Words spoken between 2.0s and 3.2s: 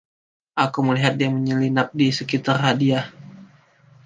sekitar hadiah.